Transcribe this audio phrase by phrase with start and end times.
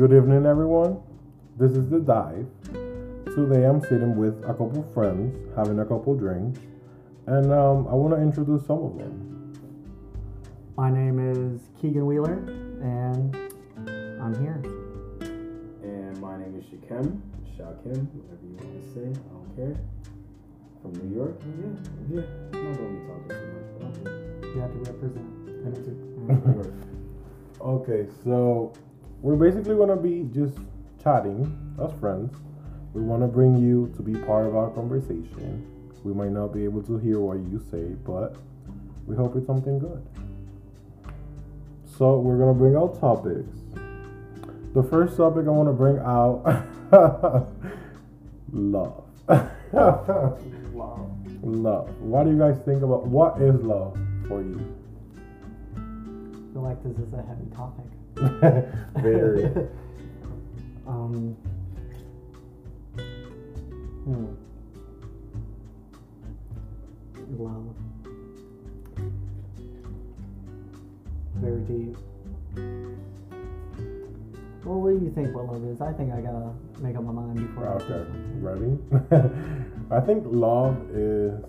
[0.00, 1.02] Good evening, everyone.
[1.58, 2.46] This is The Dive.
[3.36, 6.58] Today I'm sitting with a couple friends, having a couple drinks,
[7.26, 9.52] and um, I want to introduce some of them.
[10.74, 12.32] My name is Keegan Wheeler,
[12.80, 13.36] and
[13.76, 14.62] I'm here.
[15.82, 17.20] And my name is Shakim,
[17.52, 19.76] Shakim, whatever you want to say, I don't care.
[20.80, 21.78] From New York, and
[22.08, 22.56] yeah, yeah.
[22.56, 22.70] I'm here.
[22.70, 24.54] not gonna be talking too much, but I'm here.
[24.54, 25.28] You have to represent.
[26.26, 26.72] New York.
[27.60, 28.72] Okay, so
[29.22, 30.58] we're basically going to be just
[31.02, 32.34] chatting as friends.
[32.94, 35.66] We want to bring you to be part of our conversation.
[36.04, 38.36] We might not be able to hear what you say, but
[39.06, 40.06] we hope it's something good.
[41.98, 43.46] So, we're going to bring out topics.
[44.74, 46.44] The first topic I want to bring out
[48.52, 49.04] love.
[50.72, 51.10] Wow.
[51.42, 52.00] love.
[52.00, 54.76] What do you guys think about what is love for you?
[55.76, 57.99] I feel like this is a heavy topic.
[58.16, 59.44] Very.
[60.86, 61.36] um.
[64.04, 64.26] Hmm.
[67.38, 67.74] Love.
[71.36, 71.96] Very deep.
[74.64, 75.80] Well, what do you think what love is?
[75.80, 78.04] I think I gotta make up my mind before Okay,
[78.40, 78.78] ready?
[79.90, 81.42] I think love is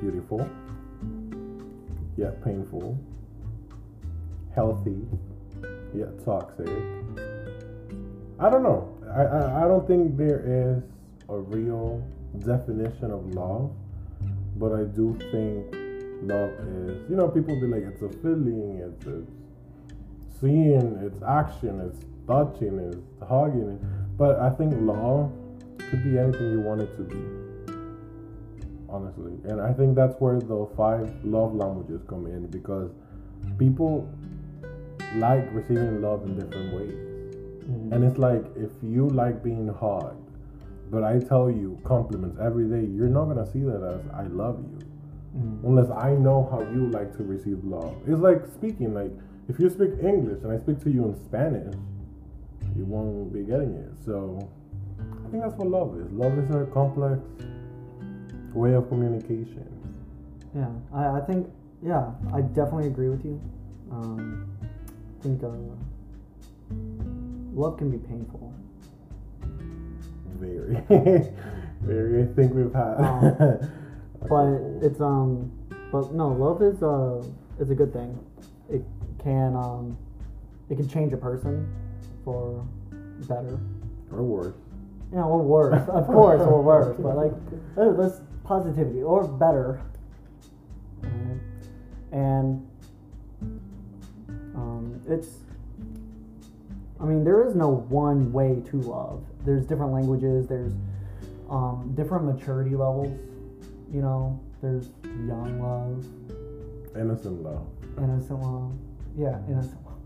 [0.00, 0.48] beautiful,
[2.16, 2.98] yet painful,
[4.56, 4.96] healthy,
[5.94, 6.66] yet toxic.
[8.40, 8.92] I don't know.
[9.14, 10.82] I, I, I don't think there is
[11.28, 12.02] a real
[12.44, 13.70] definition of love,
[14.56, 15.74] but I do think
[16.22, 19.30] love is, you know, people be like, it's a feeling, it's, it's
[20.40, 23.78] seeing, it's action, it's touching, it's hugging.
[24.16, 25.30] But I think love
[25.90, 27.72] could be anything you want it to be.
[28.88, 29.32] Honestly.
[29.44, 32.90] And I think that's where the five love languages come in because
[33.58, 34.08] people
[35.18, 36.94] like receiving love in different ways.
[37.68, 37.92] Mhm.
[37.92, 40.30] And it's like if you like being hugged,
[40.90, 44.58] but I tell you compliments every day, you're not gonna see that as I love
[44.70, 44.78] you
[45.40, 45.64] Mhm.
[45.64, 47.94] unless I know how you like to receive love.
[48.06, 49.12] It's like speaking, like
[49.48, 51.74] if you speak English and I speak to you in Spanish,
[52.76, 53.92] you won't be getting it.
[54.04, 54.38] So
[55.24, 56.10] I think that's what love is.
[56.12, 57.20] Love is a complex
[58.54, 59.66] way of communication.
[60.54, 61.48] Yeah, I, I think,
[61.82, 63.38] yeah, I definitely agree with you.
[63.92, 64.46] Um,
[65.22, 65.48] think uh,
[67.54, 68.52] love can be painful.
[70.38, 70.80] Very,
[71.82, 72.22] very.
[72.22, 73.00] I think we've had.
[73.00, 73.70] Um,
[74.28, 74.46] But
[74.82, 75.52] it's, um,
[75.92, 77.22] but no, love is, uh,
[77.60, 78.18] is a good thing.
[78.68, 78.82] It
[79.22, 79.96] can, um,
[80.68, 81.68] it can change a person
[82.24, 82.66] for
[83.28, 83.60] better.
[84.10, 84.54] or worse.
[85.12, 87.32] Yeah, or worse, of course, or worse, but like,
[87.76, 89.80] uh, let's positivity or better.
[92.10, 92.66] And
[95.08, 95.28] it's,
[97.00, 99.22] I mean, there is no one way to love.
[99.44, 100.46] There's different languages.
[100.46, 100.72] There's
[101.50, 103.16] um, different maturity levels.
[103.92, 106.04] You know, there's young love,
[106.96, 107.66] Innocent love.
[107.98, 108.72] innocent love.
[109.16, 109.98] Yeah, innocent love.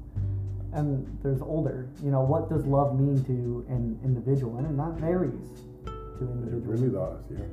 [0.73, 1.89] And there's older.
[2.03, 4.59] You know, what does love mean to an individual?
[4.59, 5.33] And that varies
[5.87, 6.67] to It individuals.
[6.81, 7.47] really does, yeah.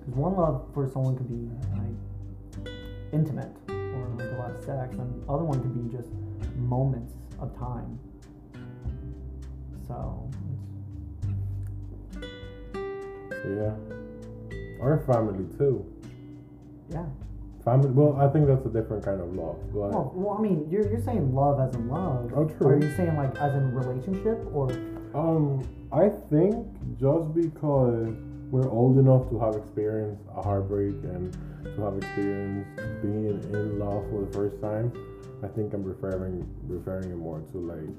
[0.00, 2.72] Because one love for someone could be like
[3.12, 6.08] intimate or like a lot of sex, and other one could be just
[6.68, 7.98] moments of time.
[9.86, 10.28] So,
[13.48, 13.72] Yeah.
[14.80, 15.84] Or family too.
[16.90, 17.06] yeah.
[17.64, 17.90] Family.
[17.90, 19.56] Well, I think that's a different kind of love.
[19.72, 22.32] But Well, well, I mean, you're, you're saying love as in love.
[22.36, 22.66] Oh, true.
[22.66, 24.70] Or are you saying like as in relationship or?
[25.14, 26.66] Um, I think
[27.00, 28.14] just because
[28.50, 31.32] we're old enough to have experienced a heartbreak and
[31.64, 32.70] to have experienced
[33.02, 34.92] being in love for the first time,
[35.42, 37.96] I think I'm referring referring it more to like,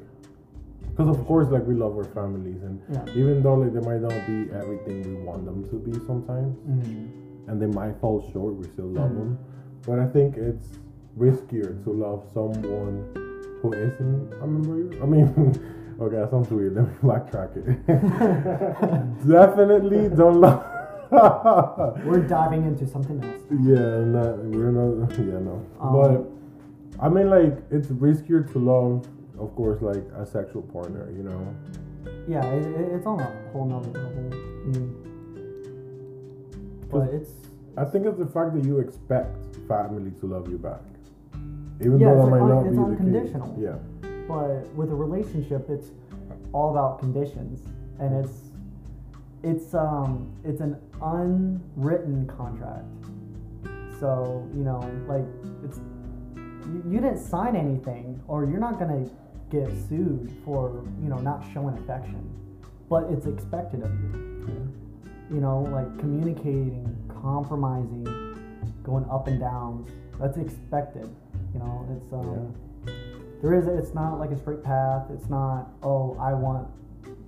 [0.91, 3.05] because of course like we love our families and Yeah.
[3.15, 7.07] even though like they might not be everything we want them to be sometimes, Mm.
[7.47, 9.17] and they might fall short, we still love Mhm.
[9.17, 9.37] them.
[9.87, 10.77] But I think it's
[11.17, 13.05] riskier to love someone
[13.61, 15.03] who isn't a member.
[15.03, 15.27] I mean,
[16.01, 16.75] okay, that sounds weird.
[16.75, 17.67] Let me backtrack it.
[19.27, 20.63] Definitely don't love.
[22.05, 23.41] We're diving into something else.
[23.49, 25.11] yeah, not, we're not.
[25.17, 25.61] Yeah, no.
[25.81, 26.28] Um, but
[27.01, 29.07] I mean, like, it's riskier to love,
[29.39, 31.09] of course, like a sexual partner.
[31.15, 31.55] You know.
[32.27, 34.33] Yeah, it, it- it's on a whole nother level.
[34.33, 34.39] I
[36.91, 37.29] but it's
[37.77, 39.37] I think it's the fact that you expect
[39.67, 40.81] family to love you back,
[41.79, 43.47] even Yeah, though that like might un- not it's be the unconditional.
[43.53, 43.63] case.
[43.63, 43.77] Yeah.
[44.27, 45.89] but with a relationship it's
[46.53, 47.61] all about conditions
[47.99, 48.41] and it's
[49.43, 52.85] it's um it's an unwritten contract
[53.99, 55.25] so you know like
[55.63, 55.79] it's
[56.73, 59.09] you, you didn't sign anything or you're not gonna
[59.49, 62.29] get sued for you know not showing affection,
[62.89, 64.73] but it's expected of you.
[65.31, 68.05] You know, like communicating, compromising,
[68.83, 69.85] going up and down.
[70.19, 71.07] That's expected.
[71.53, 72.55] You know, it's um,
[73.41, 75.07] there is it's not like a straight path.
[75.13, 76.67] It's not oh I want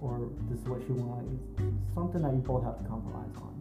[0.02, 1.40] or this is what you want.
[1.60, 3.52] It's something that you both have to compromise on.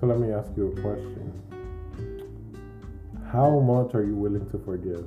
[0.00, 1.59] So let me ask you a question.
[3.32, 5.06] How much are you willing to forgive?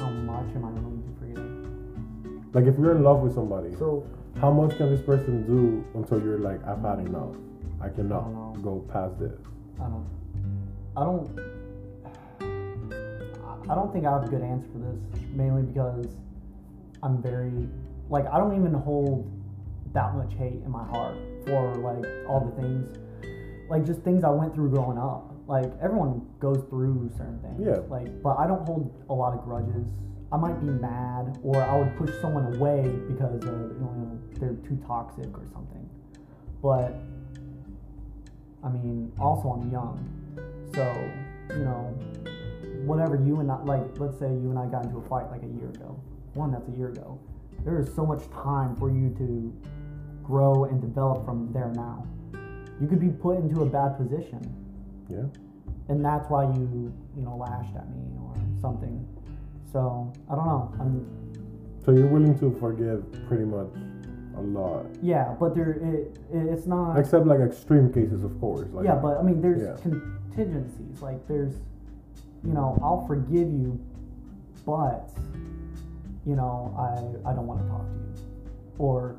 [0.00, 2.54] How much am I willing to forgive?
[2.54, 4.04] Like if you're in love with somebody, So
[4.40, 7.36] how much can this person do until you're like, I've had enough.
[7.80, 9.38] I cannot I go past this.
[9.78, 10.06] I don't.
[10.96, 11.38] I don't.
[13.70, 16.08] I don't think I have a good answer for this, mainly because
[17.04, 17.68] I'm very
[18.08, 19.30] like I don't even hold
[19.92, 21.16] that much hate in my heart
[21.46, 22.98] for like all the things,
[23.70, 25.32] like just things I went through growing up.
[25.50, 27.60] Like everyone goes through certain things.
[27.66, 27.82] Yeah.
[27.90, 29.84] Like, but I don't hold a lot of grudges.
[30.30, 34.54] I might be mad, or I would push someone away because uh, you know they're
[34.68, 35.90] too toxic or something.
[36.62, 36.94] But
[38.62, 39.98] I mean, also I'm young,
[40.72, 40.84] so
[41.50, 41.98] you know,
[42.86, 45.42] whatever you and I like, let's say you and I got into a fight like
[45.42, 46.00] a year ago.
[46.34, 47.18] One that's a year ago.
[47.64, 49.52] There is so much time for you to
[50.22, 52.06] grow and develop from there now.
[52.80, 54.59] You could be put into a bad position,
[55.10, 55.26] Yeah.
[55.88, 59.06] and that's why you you know lashed at me or something.
[59.72, 60.72] So I don't know.
[60.80, 61.06] I'm
[61.84, 63.68] So you're willing to forgive pretty much
[64.36, 64.86] a lot.
[65.02, 66.96] yeah, but there it, it it's not.
[66.98, 68.68] Except like extreme cases, of course.
[68.72, 69.76] Like, yeah, but I mean, there's Yeah.
[69.82, 71.02] contingencies.
[71.02, 71.54] Like, there's,
[72.44, 73.78] you know, I'll forgive you,
[74.64, 75.10] but,
[76.26, 78.12] you know, I I don't want to talk to you,
[78.78, 79.16] or,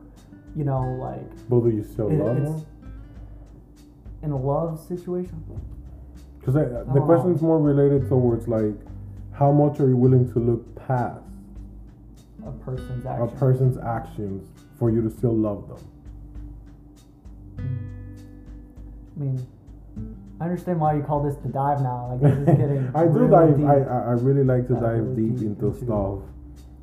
[0.55, 2.61] you know, like But do you still it- love them?
[4.23, 5.43] in a love situation.
[6.41, 7.05] Because the Oh.
[7.05, 8.75] question's more related towards like,
[9.31, 11.21] how much are you willing to look past
[12.45, 14.47] A person's a person's actions
[14.77, 15.77] for you to still love them?
[19.15, 19.45] I mean,
[20.39, 22.07] I understand why you call this the dive now.
[22.11, 22.91] Like, this is getting.
[22.95, 23.57] I do dive.
[23.57, 23.65] deep.
[23.67, 26.19] I, I I really like to Dive deep deep into, into- stuff.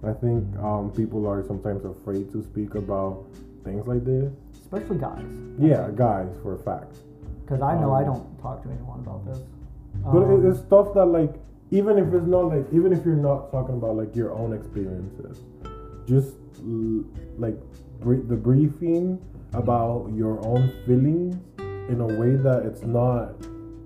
[0.04, 3.24] I think um, people are sometimes afraid to speak about
[3.64, 4.32] things like this.
[4.62, 5.24] especially guys.
[5.58, 6.96] Yeah, guys, for a fact.
[7.48, 9.40] Because I know I Um, don't talk to anyone about this.
[10.04, 11.34] But Um, it, it's stuff that like
[11.70, 15.40] even if it's not like even if you're not talking about like your own experiences,
[16.06, 17.04] just l-
[17.38, 17.56] like
[18.00, 19.18] br- the briefing
[19.54, 21.36] about your own feelings
[21.88, 23.32] in a way that it's not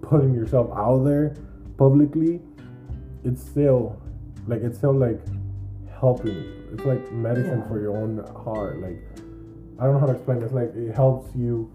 [0.03, 1.35] putting yourself out there
[1.76, 2.41] publicly.
[3.25, 3.97] It's still
[4.49, 5.20] like it's still like
[6.00, 6.53] helping you.
[6.73, 7.69] It's like medicine Yeah.
[7.69, 8.81] for your own heart.
[8.81, 8.99] Like
[9.79, 10.43] I don't know how to explain.
[10.43, 11.70] It's like it helps you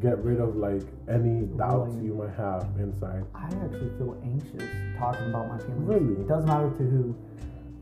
[0.00, 2.06] get rid of like any doubts Really?
[2.06, 3.24] you might have inside.
[3.34, 5.88] I actually feel anxious talking about my feelings.
[5.88, 6.12] Really?
[6.20, 7.14] It doesn't matter to who.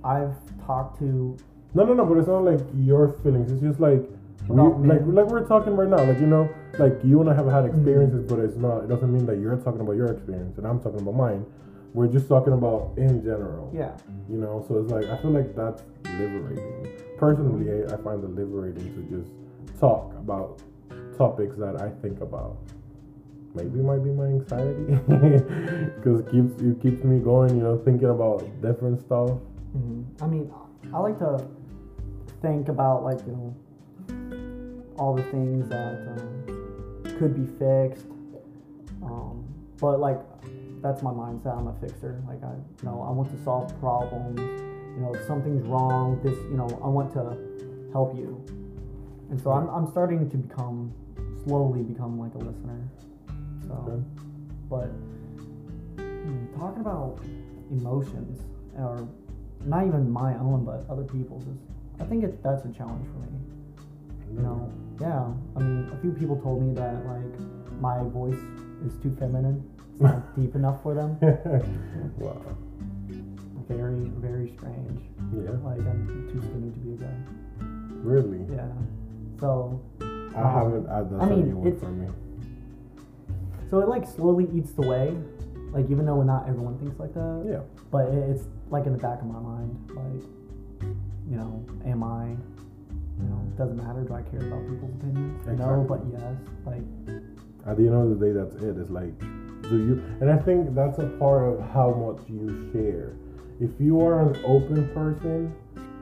[0.05, 0.34] I've
[0.66, 1.37] talked to.
[1.75, 2.05] No, no, no.
[2.05, 3.50] But it's not like your feelings.
[3.50, 4.02] It's just like
[4.49, 4.56] we,
[4.87, 6.05] like like we're talking right now.
[6.05, 7.75] Like you know, like you and I have had Mm-hmm.
[7.76, 8.84] experiences, but it's not.
[8.84, 11.44] It doesn't mean that you're talking about your experience and I'm talking about mine.
[11.94, 13.70] We're just talking about in general.
[13.75, 13.93] Yeah.
[14.28, 16.88] You know, so it's like I feel like that's liberating.
[17.19, 19.31] Personally, I, I find it liberating to just
[19.81, 20.61] talk about
[21.16, 22.56] topics that I think about.
[23.55, 24.84] Maybe it might be my anxiety
[25.96, 27.56] because it keeps it keeps me going.
[27.56, 29.30] You know, thinking about different stuff.
[29.73, 30.52] hmm I mean,
[30.92, 31.47] I like to
[32.42, 33.56] think about like you know
[34.99, 38.06] all the things that um, could be fixed.
[39.02, 39.44] Um,
[39.80, 40.21] but like
[40.83, 41.56] that's my mindset.
[41.56, 42.23] I'm a fixer.
[42.28, 44.38] Like I, you know, I want to solve problems.
[44.38, 47.37] You know, if something's wrong, this, you know, I want to
[47.92, 48.44] help you.
[49.35, 50.95] And so I'm, I'm starting to become
[51.43, 52.88] slowly become like a listener.
[53.67, 54.00] So, Okay.
[54.71, 54.91] but
[55.99, 57.19] hmm, talking about
[57.69, 58.41] emotions
[58.79, 59.09] or
[59.64, 61.59] not even my own but other people's is
[61.99, 63.38] I think it, that's a challenge for me.
[64.37, 65.26] You know, yeah.
[65.57, 68.38] I mean, a few people told me that like my voice
[68.87, 69.69] is too feminine.
[69.91, 71.19] It's not deep enough for them.
[72.19, 72.41] wow.
[73.69, 75.00] Very, very strange.
[75.35, 75.59] Yeah.
[75.67, 77.17] Like I'm too skinny to be a guy.
[78.05, 78.47] Really.
[78.55, 78.71] Yeah.
[79.41, 80.05] So, I
[80.41, 80.88] um, haven't.
[80.88, 82.09] I, that's I mean, a new one it's- for me.
[83.71, 85.17] so it like slowly eats the way.
[85.73, 87.45] Like even though not everyone thinks like that.
[87.49, 87.61] Yeah.
[87.91, 90.23] But it, it's like in the back of my mind, like,
[91.29, 94.03] you know, am I, you know, doesn't matter.
[94.03, 95.45] Do I care about people's opinions?
[95.59, 96.37] No, but yes.
[96.64, 96.83] Like,
[97.67, 98.79] At the end of the day, that's it.
[98.79, 99.19] It's like,
[99.69, 100.03] do you?
[100.21, 103.17] And I think that's a part of how much you share.
[103.61, 105.53] If you are an open person,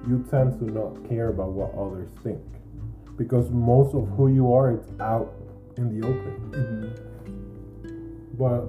[0.09, 2.43] you tend to not care about what others think,
[3.17, 5.33] because most of who you are, it's out
[5.77, 6.93] in the open.
[8.39, 8.61] But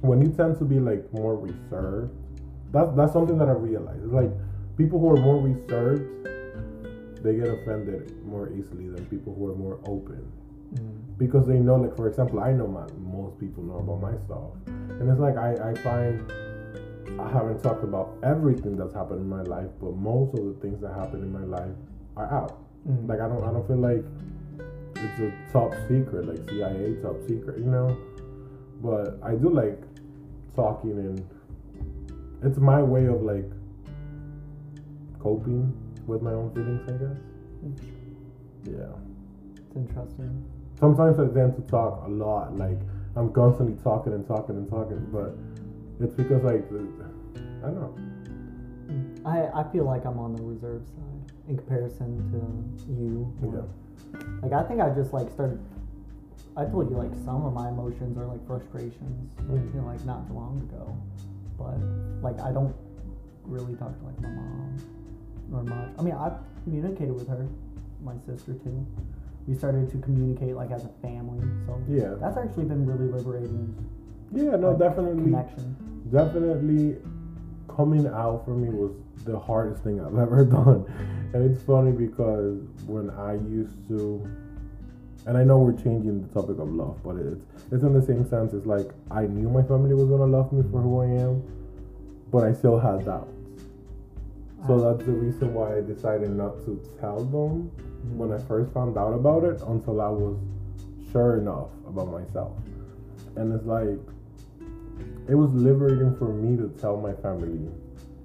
[0.00, 2.12] when you tend to be like more reserved,
[2.72, 4.04] that's that's something that I realized.
[4.04, 4.30] It's like
[4.76, 6.08] people who are more reserved
[7.22, 10.26] they get offended more easily than people who are more open
[10.72, 11.18] Mm.
[11.18, 15.06] because they know like for example i know my most people know about myself, and
[15.10, 16.32] it's like i i find
[17.20, 20.80] i haven't talked about everything that's happened in my life but most of the things
[20.80, 21.76] that happened in my life
[22.16, 23.08] are out Mm.
[23.08, 24.04] like i don't i don't feel like
[24.96, 27.96] it's a top secret like cia top secret you know
[28.82, 29.80] but i do like
[30.56, 31.24] talking and
[32.42, 33.48] it's my way of like
[35.20, 35.72] coping
[36.06, 37.18] with my own feelings i guess
[38.64, 38.92] yeah
[39.56, 40.44] It's interesting.
[40.78, 42.56] sometimes I tend to talk a lot.
[42.56, 42.78] Like
[43.16, 45.34] I'm constantly talking and talking and talking, but
[46.00, 46.64] it's because like
[47.62, 48.11] I don't know.
[49.24, 52.10] I, I feel like I'm on the reserve side in comparison
[52.86, 53.32] to you.
[53.42, 54.20] Yeah.
[54.42, 55.58] Like I think I just like started.
[56.56, 59.74] I told you like some of my emotions are like frustrations, Mm.
[59.74, 60.96] you know, like not too long ago.
[61.58, 61.78] But
[62.22, 62.74] like I don't
[63.44, 64.76] really talk to like my mom
[65.52, 65.90] or much.
[65.98, 66.34] I mean I've
[66.64, 67.46] communicated with her,
[68.04, 68.86] my sister too.
[69.48, 72.14] We started to communicate like as a family, so Yeah.
[72.20, 73.74] that's actually been really liberating.
[74.32, 74.56] Yeah.
[74.56, 75.76] No, like, definitely, connection.
[76.12, 76.96] definitely.
[77.68, 78.92] Coming out for me was
[79.24, 80.84] the hardest thing I've ever done,
[81.32, 84.26] and it's funny because when I used to,
[85.26, 87.40] and I know we're changing the topic of love, but it's
[87.70, 88.52] it's in the same sense.
[88.52, 91.42] It's like I knew my family was gonna love me for who I am,
[92.30, 93.32] but I still had doubts.
[94.66, 97.70] So that's the reason why I decided not to tell them
[98.16, 100.38] when I first found out about it until I was
[101.10, 102.52] sure enough about myself.
[103.36, 103.98] And it's like,
[105.28, 107.68] it was liberating for me to tell my family.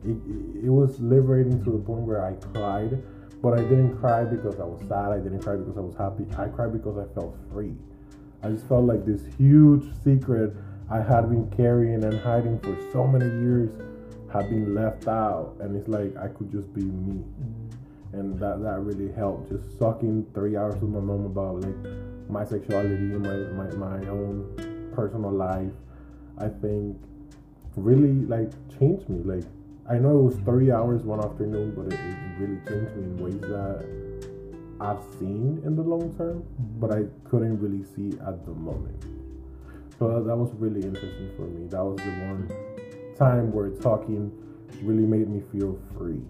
[0.06, 3.02] It, it, it was liberating to the point where I cried,
[3.42, 5.12] but I didn't cry because I was sad.
[5.12, 6.26] I didn't cry because I was happy.
[6.38, 7.74] I cried because I felt free.
[8.44, 10.54] I just felt like this huge secret
[10.90, 13.70] I had been carrying and hiding for so many years
[14.32, 15.56] had been left out.
[15.60, 18.20] And it's like I could just be me Mm.
[18.20, 19.50] and that that really helped.
[19.50, 21.76] Just talking three hours with my mom about like
[22.30, 25.72] my sexuality and my, my, my own personal life,
[26.40, 26.98] I think
[27.76, 29.24] really like changed me.
[29.24, 29.46] Like
[29.90, 33.18] I know it was three hours one afternoon, but it, it really changed me in
[33.18, 33.86] ways that
[34.80, 36.44] I've seen in the long term,
[36.80, 39.04] but I couldn't really see at the moment.
[39.98, 41.68] So that, was really interesting for me.
[41.68, 42.52] That was the one
[43.18, 44.32] time where talking
[44.84, 46.22] really made me feel free.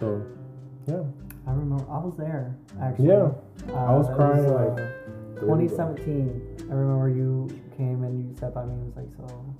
[0.00, 0.24] So
[0.88, 1.02] yeah.
[1.46, 3.08] I remember I was there actually.
[3.08, 3.30] Yeah,
[3.68, 6.66] Uh, I was crying, uh, like, there 2017.
[6.70, 9.54] I remember you came and you sat by me and was like, so.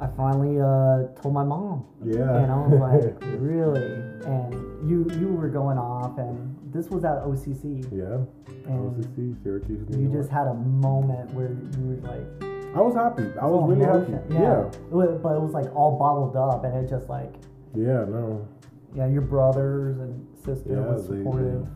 [0.00, 2.36] I finally uh, told my mom, Yeah.
[2.38, 3.82] and I was like, really?
[4.26, 8.22] And you you were going off, and this was at OCC, yeah.
[8.70, 12.44] and OCC, Syracuse, New you just had a moment where you were like,
[12.76, 13.24] I was happy.
[13.40, 14.12] I was really happy.
[14.32, 14.40] Yeah.
[14.40, 14.66] Yeah.
[14.68, 17.34] It was- but it was like all bottled up, and it just like,
[17.74, 18.04] Yeah.
[18.04, 18.46] No.
[18.94, 20.92] yeah, your brothers and sister Yeah.
[20.92, 21.64] was supportive.
[21.64, 21.70] they,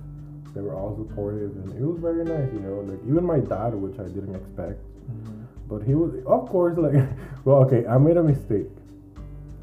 [0.54, 2.52] they were all supportive, and it was very nice.
[2.52, 4.80] You know, like even my dad, which I didn't expect,
[5.11, 5.47] Mhm.
[5.68, 6.94] but he was, of course, like,
[7.44, 8.71] well, okay, I made a mistake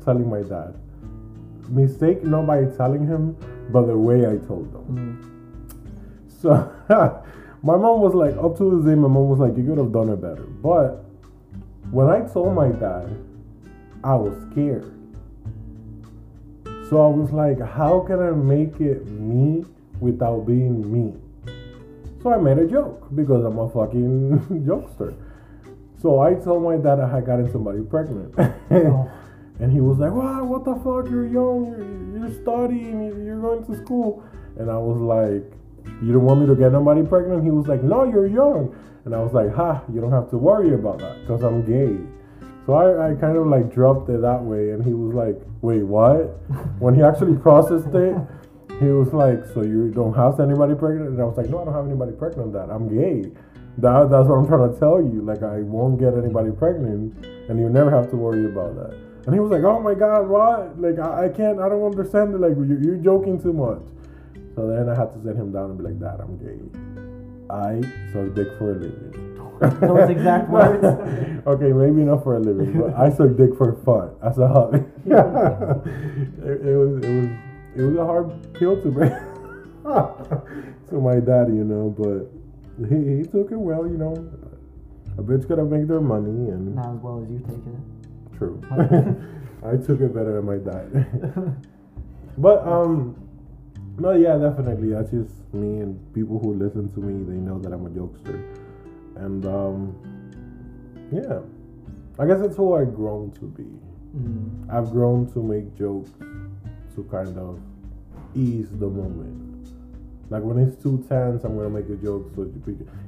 [0.04, 0.74] telling my dad.
[1.70, 3.36] Mistake not by telling him,
[3.72, 4.86] but the way I told them.
[4.90, 5.16] Mhm.
[6.28, 6.50] So
[7.62, 9.92] my mom was like, up to the day, my mom was like, you could have
[9.92, 10.48] done it better.
[10.64, 11.04] But
[11.92, 13.10] when I told my dad,
[14.04, 14.92] I was scared.
[16.90, 19.66] So I was like, how can I make it me
[20.00, 21.14] without being me?
[22.22, 25.14] So I made a joke because I'm a fucking jokester.
[26.02, 28.34] So I told my dad I had gotten somebody pregnant.
[28.72, 29.12] Oh.
[29.62, 30.46] And he was like, "What?
[30.46, 31.12] What the fuck?
[31.12, 31.76] You're young.
[31.76, 33.04] You're, you're studying.
[33.08, 34.24] you're- You're going to school."
[34.58, 35.44] And I was like,
[36.02, 39.14] "You don't want me to get nobody pregnant?" He was like, "No, you're young." And
[39.14, 39.84] I was like, "Ha!
[39.94, 41.98] You don't have to worry about that because I'm gay."
[42.66, 45.84] So I, I kind of like dropped it that way, and he was like, "Wait,
[45.84, 46.40] what?"
[46.80, 48.16] when he actually processed it,
[48.80, 51.66] he was like, "So you don't have anybody pregnant?" And I was like, "No, I
[51.66, 52.54] don't have anybody pregnant.
[52.54, 53.30] That I'm gay.
[53.78, 55.22] That that's what I'm trying to tell you.
[55.22, 58.96] Like I won't get anybody pregnant, and you never have to worry about that."
[59.26, 60.80] And he was like, "Oh my God, what?
[60.80, 61.60] Like I, I can't.
[61.60, 62.40] I don't understand it.
[62.40, 63.84] Like you, you're joking too much."
[64.56, 66.60] So then I had to sit him down and be like, "Dad, I'm gay.
[67.50, 67.82] I
[68.14, 70.86] suck dick for a living." Those exact words?
[71.46, 74.80] okay, maybe not for a living, but I suck dick for fun as a hobby.
[75.06, 77.30] it, it was it was
[77.76, 79.12] it was a hard pill to break
[80.90, 82.30] to my daddy, you know, but
[82.90, 84.14] he, he took it well, you know.
[85.18, 88.38] A bitch gotta make their money, and Not as well as you take it.
[88.38, 88.62] true.
[89.68, 91.66] I took it better than my dad.
[92.38, 93.16] but um,
[93.98, 94.92] no, yeah, definitely.
[94.94, 97.26] That's just me and people who listen to me.
[97.26, 98.42] They know that I'm a jokester,
[99.18, 99.96] and um,
[101.12, 101.40] yeah,
[102.18, 103.68] I guess that's who I've grown to be.
[104.16, 104.74] Mm.
[104.74, 106.12] I've grown to make jokes
[107.04, 107.60] to kind of
[108.36, 109.46] ease the moment.
[110.30, 112.32] Like when it's too tense, I'm gonna make a joke.
[112.36, 112.50] So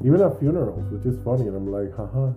[0.04, 2.32] even at funerals, which is funny, and I'm like, haha.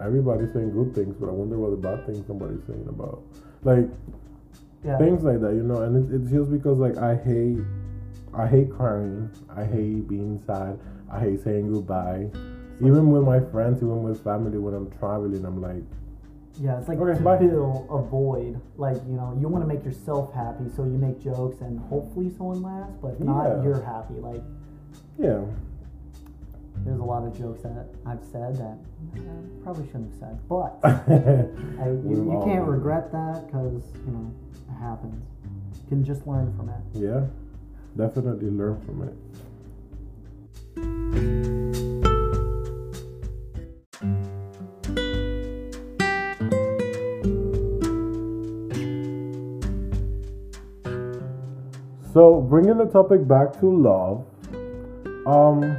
[0.00, 3.20] Everybody's saying good things, but I wonder what the bad things somebody's saying about,
[3.64, 3.88] like
[4.84, 4.96] Yeah.
[4.96, 5.82] things like that, you know.
[5.82, 7.58] And it, it's just because like I hate,
[8.32, 9.28] I hate crying.
[9.50, 10.78] I hate being sad.
[11.10, 12.28] I hate saying goodbye.
[12.80, 15.82] Even with my friends, even with family, when I'm traveling, I'm like,
[16.60, 17.38] Yeah, it's like Okay, to bye.
[17.38, 18.60] fill a void.
[18.76, 22.30] Like, you know, you want to make yourself happy, so you make jokes and hopefully
[22.36, 23.62] someone laughs, but if not, Yeah.
[23.62, 24.14] you're happy.
[24.14, 24.42] Like,
[25.18, 25.40] yeah,
[26.84, 28.76] there's a lot of jokes that I've said that
[29.14, 29.18] I
[29.62, 30.78] probably shouldn't have said, but.
[30.84, 34.30] I, you, you can't regret that because, you know,
[34.68, 35.24] it happens.
[35.74, 36.80] You can just learn from it.
[36.94, 37.26] Yeah,
[37.96, 39.14] definitely learn from it.
[52.18, 54.26] So, bringing the topic back to love,
[55.24, 55.78] um,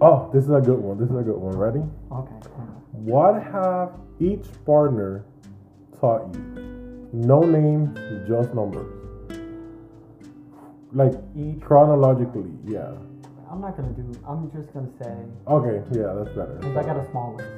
[0.00, 0.96] oh, this is a good one.
[0.96, 1.54] This is a good one.
[1.54, 1.82] Ready?
[2.10, 2.48] Okay.
[2.92, 5.26] What have each partner
[6.00, 7.10] taught you?
[7.12, 7.92] No names,
[8.26, 8.88] just numbers.
[10.94, 12.92] Like Each chronologically, yeah.
[13.50, 14.10] I'm not gonna do.
[14.26, 15.14] I'm just gonna say
[15.46, 16.56] Okay, yeah, that's better.
[16.58, 17.50] because I got a small list.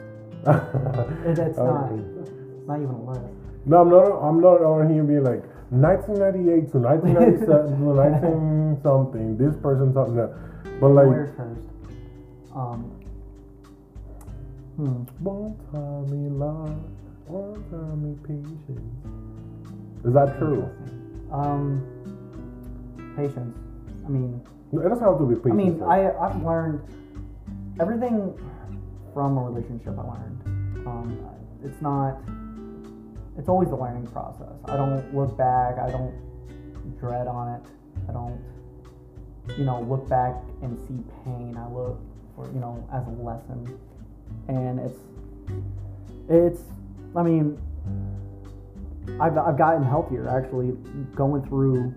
[1.25, 1.93] It, it's not.
[1.93, 3.21] It's not even a list.
[3.65, 4.11] No, I'm not.
[4.29, 7.95] I'm not on here being like 1998 to 1997 to
[8.75, 9.37] 19 something.
[9.37, 10.35] This person something that,
[10.81, 11.61] but like Where's first?
[12.55, 12.91] Um.
[14.77, 15.03] Hmm.
[15.23, 16.75] one time me love,
[17.27, 18.67] one time me patience.
[20.05, 20.69] Is that true?
[21.33, 21.87] Um.
[23.17, 23.57] Patience.
[24.05, 24.41] I mean,
[24.73, 25.53] It doesn't have to be patience.
[25.53, 25.83] I mean.
[25.83, 26.81] I I've learned
[27.81, 28.35] everything
[29.15, 29.95] from a relationship.
[29.99, 30.87] I learned.
[30.87, 31.19] Um,
[31.63, 32.19] it's not.
[33.41, 34.53] It's always a learning process.
[34.67, 35.79] I don't look back.
[35.79, 36.13] I don't
[37.01, 37.63] dread on it.
[38.07, 38.39] I don't,
[39.57, 41.57] you know, look back and see pain.
[41.57, 41.99] I look
[42.37, 43.81] for you know as a lesson,
[44.49, 44.99] and it's
[46.29, 46.61] it's.
[47.17, 47.59] I mean,
[49.19, 50.73] I've I've gotten healthier actually
[51.17, 51.95] going through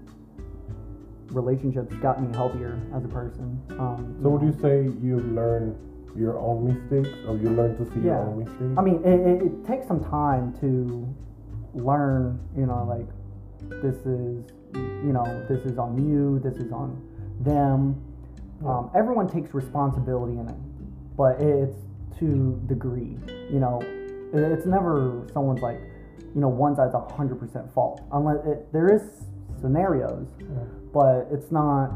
[1.31, 3.61] relationships got me healthier as a person.
[3.71, 4.47] Um, So would know.
[4.47, 5.75] you say you learn
[6.15, 8.77] your own mistakes, or you learn to see your own mistakes?
[8.77, 11.13] I mean, it, it, it takes some time to
[11.73, 13.07] learn, you know, like
[13.81, 14.43] this is,
[14.75, 17.01] you know, this is on you, this is on
[17.41, 18.01] them.
[18.65, 20.55] Um, everyone takes responsibility in it,
[21.17, 21.75] but it's
[22.19, 23.17] to degree.
[23.51, 23.81] You know,
[24.33, 25.79] it's never someone's like,
[26.33, 28.01] you know, one side's hundred percent fault.
[28.11, 29.01] Unless it, there is
[29.59, 30.45] scenarios, Yeah.
[30.93, 31.91] but it's not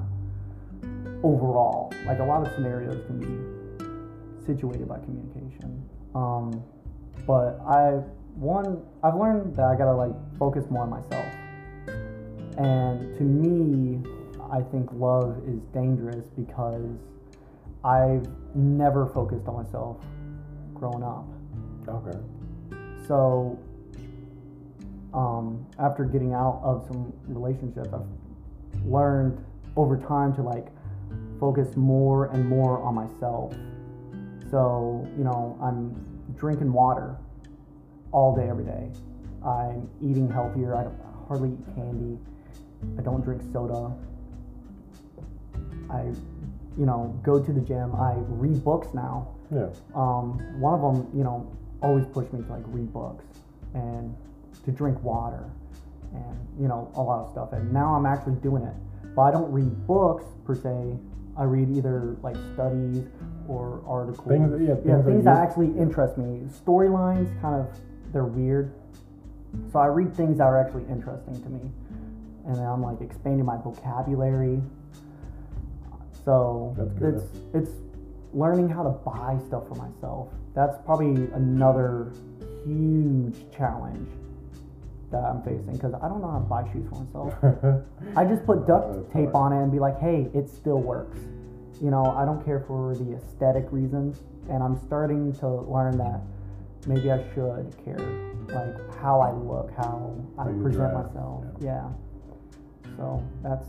[1.24, 1.94] overall.
[2.06, 5.84] Like a lot of scenarios can be situated by communication.
[6.16, 6.64] Um,
[7.26, 8.02] but I
[8.38, 11.26] one I've learned that I gotta like focus more on myself.
[12.58, 14.00] And to me,
[14.52, 16.98] I think love is dangerous because
[17.84, 19.98] I've never focused on myself
[20.74, 21.26] growing up.
[21.88, 22.18] okay.
[23.08, 23.58] So,
[25.14, 29.44] um, after getting out of some relationships, I've learned
[29.76, 30.68] over time to like
[31.40, 33.54] focus more and more on myself.
[34.52, 35.96] So, you know, I'm
[36.36, 37.18] drinking water
[38.12, 38.90] all day, every day.
[39.46, 40.76] I'm eating healthier.
[40.76, 42.18] I don't hardly eat candy.
[42.98, 43.94] I don't drink soda.
[45.90, 46.04] I,
[46.78, 47.96] you know, go to the gym.
[47.96, 49.70] I read books now Yeah.
[49.96, 51.50] um, one of them, you know,
[51.82, 53.24] always pushed me to like read books
[53.74, 54.16] and
[54.66, 55.50] to drink water
[56.14, 57.54] and you know a lot of stuff.
[57.54, 58.74] And now I'm actually doing it,
[59.16, 60.98] but I don't read books per se.
[61.38, 63.06] I read either like studies
[63.48, 64.28] or articles.
[64.28, 66.48] Things yeah, yeah, things that that actually interest me.
[66.66, 67.68] Storylines, kind of,
[68.12, 68.74] they're weird.
[69.72, 71.72] So I read things that are actually interesting to me,
[72.46, 74.62] and then I'm like expanding my vocabulary.
[76.26, 77.72] So it's it's
[78.34, 80.30] learning how to buy stuff for myself.
[80.54, 82.12] That's probably another
[82.66, 84.10] huge challenge
[85.12, 87.86] that I'm facing because I don't know how to buy shoes for myself.
[88.18, 89.36] I just put duct tape hard.
[89.36, 91.18] on it and be like, hey, it still works.
[91.82, 96.22] You know, I don't care for the aesthetic reasons, and I'm starting to learn that
[96.86, 97.98] maybe I should care,
[98.50, 101.44] like how I look, how I present dress, myself.
[101.60, 101.88] Yeah.
[102.98, 103.68] So that's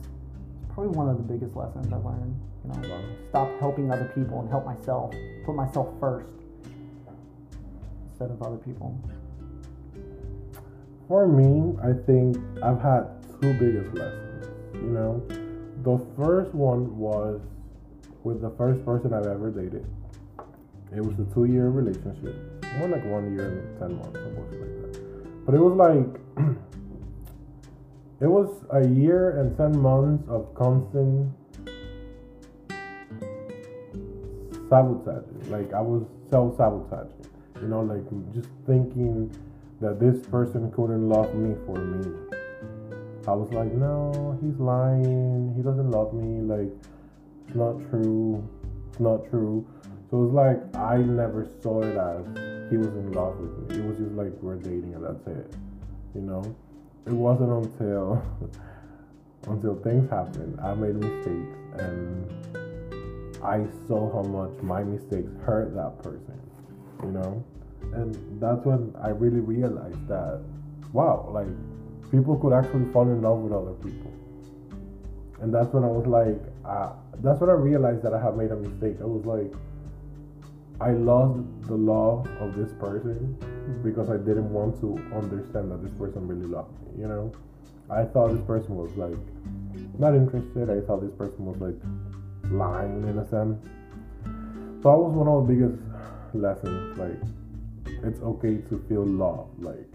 [0.73, 2.35] probably one of the biggest lessons I've learned.
[2.65, 3.01] You know, Wow.
[3.29, 5.15] stop helping other people and help myself.
[5.45, 6.29] Put myself first
[8.11, 8.95] instead of other people.
[11.07, 13.07] For me, I think I've had
[13.41, 14.47] two biggest lessons.
[14.75, 15.23] You know,
[15.83, 17.41] the first one was
[18.25, 19.87] with the first person I've ever dated.
[20.95, 22.35] It was a two year relationship
[22.77, 25.47] more like one year and ten months or something like that.
[25.47, 26.21] But it was like
[28.21, 31.33] it was a year and ten months of constant
[34.69, 35.51] sabotaging.
[35.51, 37.27] Like I was self sabotaging.
[37.61, 38.05] You know, like
[38.35, 39.35] just thinking
[39.81, 42.39] that this person couldn't love me for me.
[43.27, 45.53] I was like, no, he's lying.
[45.57, 46.41] He doesn't love me.
[46.41, 46.71] Like,
[47.47, 48.49] it's not true.
[48.89, 49.67] It's not true.
[50.11, 53.79] So it's like I never saw it as he was in love with me.
[53.79, 55.55] It was just like we're dating and that's it.
[56.15, 56.57] You know?
[57.07, 58.23] It wasn't until
[59.47, 60.59] until things happened.
[60.61, 62.31] I made mistakes and
[63.43, 66.41] I saw how much my mistakes hurt that person.
[67.03, 67.45] You know?
[67.95, 70.43] And that's when I really realized that
[70.93, 71.49] wow, like
[72.11, 74.13] people could actually fall in love with other people.
[75.41, 78.51] And that's when I was like, uh, that's when I realized that I had made
[78.51, 78.97] a mistake.
[79.01, 79.53] I was like,
[80.81, 83.37] I lost the love of this person
[83.83, 87.03] because I didn't want to understand that this person really loved me.
[87.03, 87.33] You know,
[87.91, 89.19] I thought this person was like
[89.99, 90.71] not interested.
[90.71, 91.75] I thought this person was like
[92.53, 93.59] lying in a sense.
[94.83, 95.83] So that was one of the biggest
[96.33, 96.97] lessons.
[96.97, 97.19] Like,
[98.05, 99.49] it's okay to feel love.
[99.59, 99.89] Like,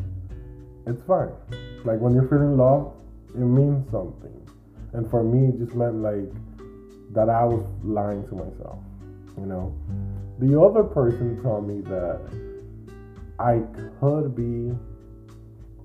[0.86, 1.32] it's fine.
[1.86, 2.94] Like when you're feeling love,
[3.34, 4.36] it means something.
[4.92, 6.30] And for me, it just meant like
[7.14, 8.80] that I was lying to myself.
[9.38, 9.74] You know,
[10.50, 12.20] the other person told me that
[13.40, 13.62] I
[14.00, 14.76] could be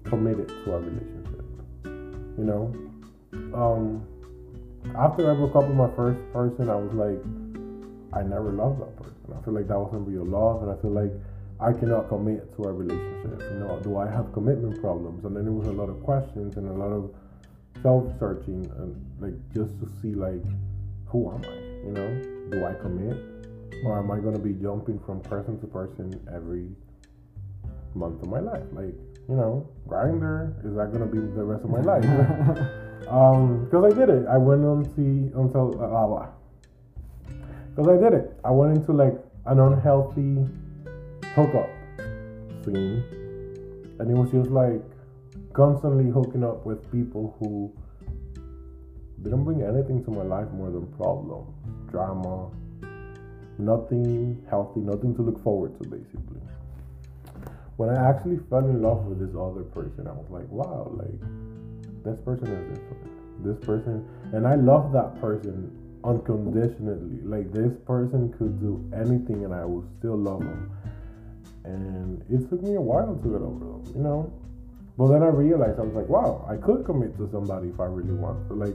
[0.09, 1.45] committed to a relationship.
[1.85, 2.75] You know,
[3.55, 4.07] um,
[4.97, 7.21] after I broke up with my first person, I was like,
[8.13, 9.35] I never loved that person.
[9.37, 11.13] I feel like that wasn't real love, and I feel like
[11.61, 13.41] I cannot commit to a relationship.
[13.53, 15.25] You know, do I have commitment problems?
[15.25, 17.15] And then it was a lot of questions and a lot of
[17.83, 20.43] self-searching, and like just to see like,
[21.07, 21.57] who am I?
[21.87, 23.17] You know, do I commit,
[23.85, 26.69] or am I gonna be jumping from person to person every
[27.95, 28.65] month of my life?
[28.73, 28.95] Like,
[29.29, 32.05] you know, Grindr is that gonna be the rest of my life?
[33.09, 34.27] um, because I did it.
[34.29, 36.27] I went on see until uh,
[37.71, 38.41] because I did it.
[38.45, 39.15] I went into like
[39.47, 40.45] an unhealthy
[41.35, 41.71] hookup
[42.65, 43.05] scene,
[44.01, 44.83] and it was just like
[45.53, 47.73] constantly hooking up with people who
[49.23, 51.55] didn't bring anything to my life more than problems,
[51.91, 52.51] drama,
[53.59, 56.41] nothing healthy, nothing to look forward to, basically.
[57.77, 61.21] When I actually fell in love with this other person, I was like, wow, like
[62.05, 63.45] this person is different.
[63.45, 65.71] This person, and I love that person
[66.03, 67.21] unconditionally.
[67.23, 70.73] Like this person could do anything, and I would still love them.
[71.65, 74.33] And it took me a while to get over them, you know.
[74.97, 77.85] But then I realized I was like, wow, I could commit to somebody if I
[77.85, 78.51] really want.
[78.51, 78.75] Like,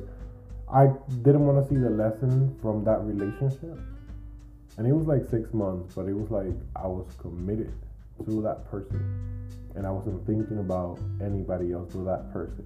[0.71, 0.87] I
[1.23, 3.77] didn't want to see the lesson from that relationship.
[4.77, 7.73] And it was like six months, but it was like I was committed
[8.25, 9.49] to that person.
[9.75, 12.65] And I wasn't thinking about anybody else but that person.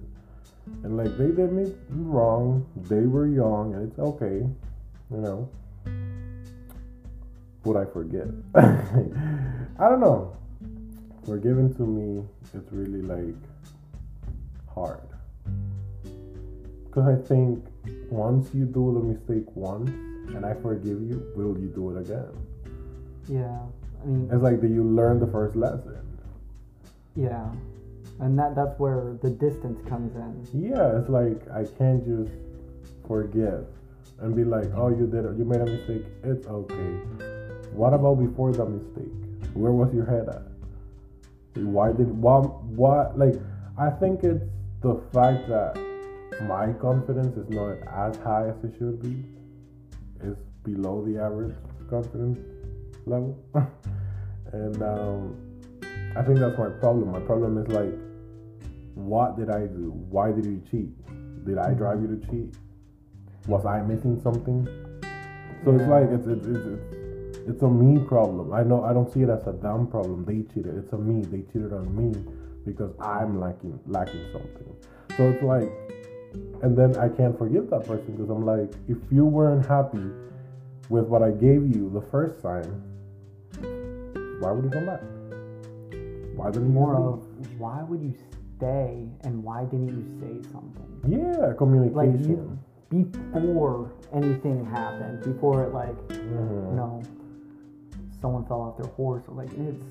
[0.84, 2.66] And like they did me wrong.
[2.88, 4.46] They were young and it's okay,
[5.10, 5.48] you know.
[7.64, 8.28] Would I forget?
[8.54, 10.36] I don't know.
[11.26, 13.36] Forgiving to me, it's really like
[14.72, 15.00] hard.
[16.86, 17.64] Because I think
[18.10, 19.90] once you do the mistake once
[20.34, 22.32] and I forgive you, will you do it again?
[23.28, 23.58] Yeah,
[24.02, 25.94] I mean, It's like, do you learn the first lesson?
[27.14, 27.50] yeah,
[28.20, 30.70] and that that's where the distance comes in.
[30.70, 32.32] Yeah, it's like I can't just
[33.06, 33.66] forgive
[34.20, 36.04] and be like, oh, you did it, you made a mistake.
[36.24, 36.92] It's okay.
[37.72, 39.12] What about before the mistake?
[39.54, 40.42] Where was your head at?
[41.62, 43.34] Why did why why like?
[43.76, 44.42] I think it's
[44.80, 45.76] the fact that
[46.48, 49.24] my confidence is not as high as it should be.
[50.64, 51.54] Below the average
[51.88, 52.38] confidence
[53.06, 53.38] level,
[54.52, 55.36] and um,
[56.16, 57.12] I think that's my problem.
[57.12, 57.94] My problem is like,
[58.94, 59.92] what did I do?
[60.10, 60.92] Why did you cheat?
[61.46, 62.54] Did I drive you to cheat?
[63.46, 64.66] Was I missing something?
[65.64, 66.98] So it's like it's it's, it's it's
[67.48, 68.52] it's a me problem.
[68.52, 70.24] I know I don't see it as a them problem.
[70.24, 70.76] They cheated.
[70.76, 71.24] It's a me.
[71.24, 72.12] They cheated on me
[72.66, 74.76] because I'm lacking lacking something.
[75.16, 75.72] So it's like,
[76.62, 80.10] and then I can't forgive that person because I'm like, if you weren't happy
[80.88, 82.82] with what I gave you the first time,
[84.40, 85.00] why would you come back?
[86.36, 88.14] Why didn't you More of why would you
[88.56, 91.00] stay and why didn't you say something?
[91.06, 92.58] Yeah, Like communication.
[92.90, 96.70] you, before anything happened, before it like Mhm.
[96.70, 97.02] you know
[98.20, 99.84] someone fell off their horse or like it's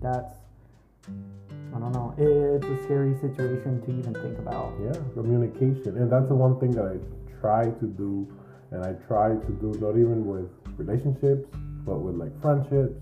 [0.00, 0.34] that's
[1.74, 2.14] I don't know.
[2.16, 4.72] It's a scary situation to even think about.
[4.82, 5.96] Yeah, communication.
[5.98, 6.96] And that's the one thing that I
[7.40, 8.26] try to do.
[8.70, 11.46] And I try to do not even with relationships,
[11.86, 12.94] but with like friendships,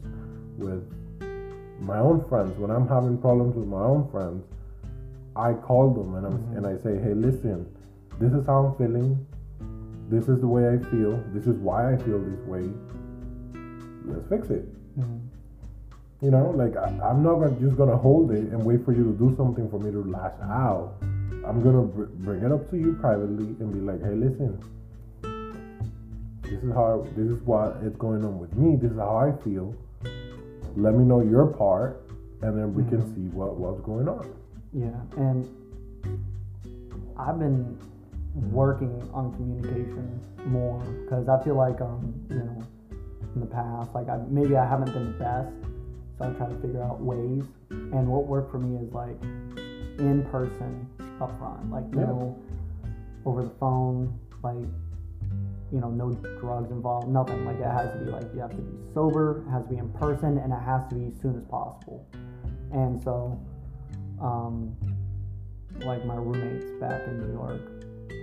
[0.59, 0.83] with
[1.81, 2.57] my own friends.
[2.59, 4.44] When I'm having problems with my own friends,
[5.35, 6.57] I call them and, I'm, Mhm.
[6.57, 7.66] and I say, hey, listen,
[8.18, 9.18] this is how I'm feeling.
[10.09, 11.18] This is the way I feel.
[11.35, 12.70] This is why I feel this way.
[14.09, 14.64] let's fix it.
[14.98, 15.18] Mhm.
[16.22, 19.02] You know, like I, I'm not gonna, just gonna hold it and wait for you
[19.05, 20.92] to do something for me to lash out.
[21.44, 24.59] I'm gonna br- bring it up to you privately and be like, hey, listen,
[26.50, 28.76] this is how, this is what is going on with me.
[28.76, 29.74] This is how I feel.
[30.76, 32.02] Let me know your part,
[32.42, 33.14] and then we can Mhm.
[33.14, 34.26] see what what's going on.
[34.72, 35.48] Yeah, and
[37.16, 37.76] I've been
[38.52, 42.59] working on communication more because I feel like um you know
[43.35, 45.52] in the past like I maybe I haven't been the best,
[46.18, 47.44] so I'm trying to figure out ways.
[47.70, 49.16] And what worked for me is like
[49.98, 50.87] in person
[51.20, 52.02] up front, like Yeah.
[52.06, 52.37] no
[53.24, 54.12] over the phone,
[54.44, 54.56] like
[55.72, 57.44] you know no drugs involved, nothing.
[57.44, 59.79] Like it has to be like you have to be sober, it has to be
[59.79, 62.07] in person, and it has to be as soon as possible.
[62.72, 63.40] And so
[64.20, 64.76] um,
[65.81, 67.61] like my roommates back in New York,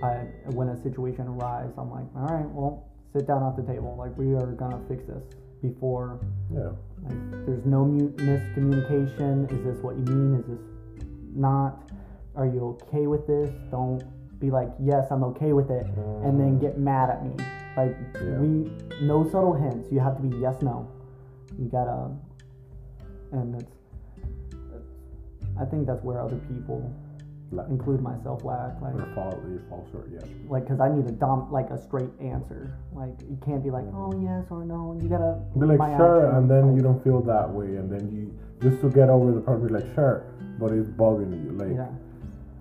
[0.02, 3.94] I when a situation arises, I'm like, all right, well, sit down at the table.
[3.98, 5.22] Like we are gonna fix this
[5.62, 6.20] before.
[6.52, 9.50] Yeah, Like there's no miscommunication.
[9.52, 10.40] Is this what you mean?
[10.40, 11.90] Is this not?
[12.36, 13.50] Are you okay with this?
[13.70, 14.02] Don't
[14.38, 15.86] be like, yes, I'm okay with it,
[16.24, 17.32] and then get mad at me.
[17.76, 18.38] Like Yeah.
[18.38, 18.70] we,
[19.02, 19.90] no subtle hints.
[19.90, 20.88] You have to be yes, no.
[21.58, 22.10] You gotta,
[23.32, 23.70] and it's.
[25.60, 26.90] I think that's where other people,
[27.52, 28.80] like, include myself, lack.
[28.80, 30.08] Like, or fall, you fall short.
[30.12, 32.76] Yeah, like, cause I need a dom, like a straight answer.
[32.92, 34.98] Like, you can't be like, oh yes or no.
[35.00, 35.40] You gotta.
[35.58, 38.34] be like sure, actions, and then like- you don't feel that way, and then you
[38.68, 40.24] just to get over the problem, be like sure,
[40.58, 41.52] but it's bugging you.
[41.52, 41.86] Like, Yeah.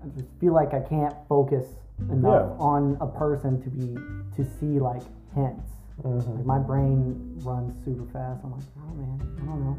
[0.04, 1.66] I just feel like I can't focus
[2.10, 2.64] enough Yeah.
[2.64, 3.96] on a person to be
[4.36, 5.04] to see like
[5.36, 5.70] hints.
[6.04, 6.36] mhm.
[6.38, 8.44] Like my brain runs super fast.
[8.44, 9.78] I'm like, oh man, I don't know.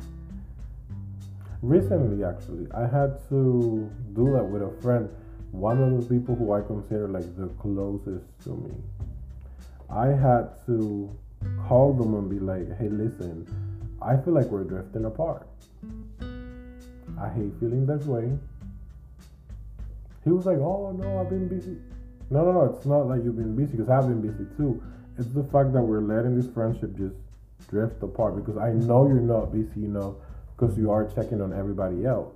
[1.63, 5.09] Recently, actually, I had to do that with a friend.
[5.53, 8.75] One of the people who I consider like the closest to me.
[9.89, 11.11] I had to
[11.67, 13.47] call them and be like, hey, listen,
[14.03, 15.47] I feel like we're drifting apart.
[17.19, 18.37] I hate feeling this way.
[20.25, 21.77] He was like, oh, no, I've been busy.
[22.31, 24.83] No, no, no, it's not like you've been busy because I've been busy too.
[25.19, 27.15] It's the fact that we're letting this friendship just
[27.69, 30.17] drift apart because I know you're not busy you know,
[30.57, 32.33] because you are checking on everybody else.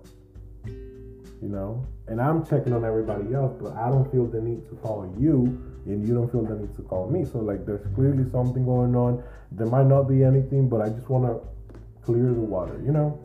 [0.67, 1.85] You know?
[2.09, 5.45] And I'm checking on everybody else, but I don't feel the need to call you,
[5.87, 7.25] and you don't feel the need to call me.
[7.25, 9.23] So, like, there's clearly something going on.
[9.53, 11.41] There might not be anything, but I just want to
[12.09, 13.21] clear the water, you know?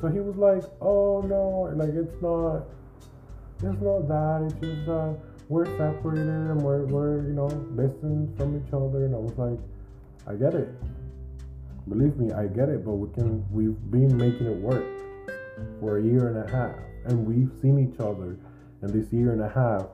[0.00, 2.64] So he was like, oh no, like, it's not,
[3.66, 4.42] it's not that.
[4.46, 9.04] It's just that we're separated and we're, we're, you know, distant from each other.
[9.04, 9.58] And I was like,
[10.26, 10.68] I get it.
[11.88, 14.84] Believe me, I get it, but we can we've been making it work
[15.80, 16.76] for a year and a half.
[17.04, 18.38] And we've seen each other
[18.82, 19.86] in this year and a half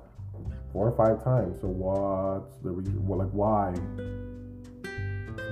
[0.72, 1.60] four or five times.
[1.60, 3.72] So what's the reason well like why?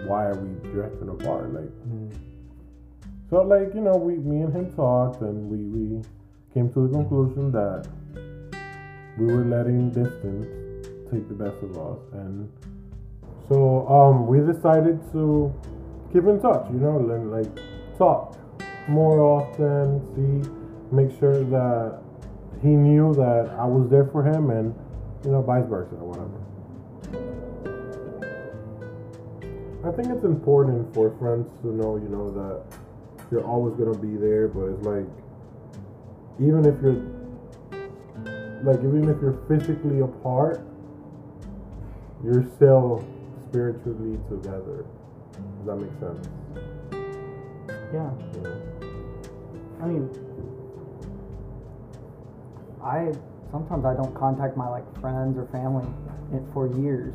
[0.07, 1.53] Why are we drifting apart?
[1.53, 2.17] Like mm.
[3.29, 6.03] so like, you know, we me and him talked and we, we
[6.55, 7.89] came to the conclusion that
[9.19, 10.47] we were letting distance
[11.11, 12.51] take the best of us and
[13.49, 15.53] so um we decided to
[16.13, 17.49] keep in touch, you know, and like
[17.99, 18.37] talk
[18.89, 20.51] more often, see,
[20.95, 22.01] make sure that
[22.63, 24.75] he knew that I was there for him, and
[25.25, 26.39] you know, vice versa, or whatever.
[29.87, 32.79] I think it's important for friends to know, you know, that
[33.31, 35.07] you're always gonna be there, but it's like,
[36.41, 37.03] even if you're,
[38.63, 40.61] like, even if you're physically apart,
[42.25, 43.07] you're still
[43.49, 44.85] spiritually together.
[45.33, 46.29] Does that make sense?
[47.93, 48.11] Yeah.
[48.43, 48.63] Know?
[49.81, 50.11] I mean,
[52.83, 53.13] I
[53.51, 55.87] sometimes I don't contact my like friends or family
[56.53, 57.15] for years,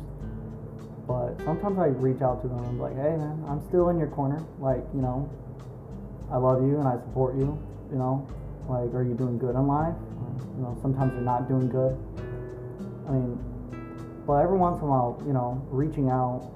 [1.06, 3.98] but sometimes I reach out to them and be like, hey man, I'm still in
[3.98, 4.42] your corner.
[4.58, 5.28] Like, you know,
[6.32, 7.58] I love you and I support you.
[7.92, 8.26] You know,
[8.68, 9.94] like, are you doing good in life?
[10.56, 11.96] You know, sometimes you're not doing good.
[13.08, 13.38] I mean,
[14.26, 16.50] but every once in a while, you know, reaching out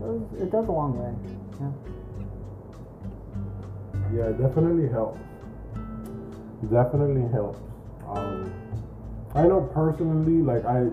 [0.00, 1.14] does it does a long way.
[1.60, 1.70] Yeah.
[4.12, 5.20] Yeah, it definitely helps.
[6.70, 7.60] Definitely helps.
[8.08, 8.52] Um,
[9.34, 10.88] I know personally, like I,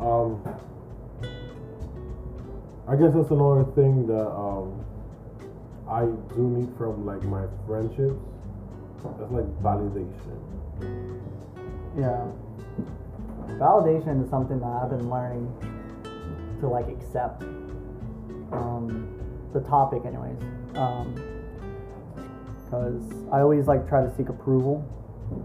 [0.00, 0.42] um,
[2.86, 4.84] I guess that's another thing that um,
[5.88, 6.04] I
[6.34, 8.20] do need from like my friendships.
[9.18, 10.40] That's like validation.
[11.96, 12.26] Yeah.
[13.58, 15.46] Validation is something that I've been learning
[16.60, 17.42] to like accept.
[18.52, 19.08] Um,
[19.52, 20.36] the topic, anyways.
[20.74, 21.14] Um,
[22.74, 23.02] because
[23.32, 24.84] I always like try to seek approval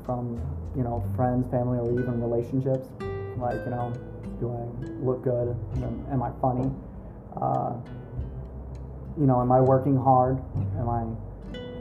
[0.06, 0.42] from
[0.76, 2.88] you know friends, family, or even relationships.
[3.38, 3.94] Like you know,
[4.40, 5.56] do I look good?
[5.76, 6.72] Am am I funny?
[7.40, 7.74] Uh,
[9.18, 10.42] you know, am I working hard?
[10.80, 11.06] Am I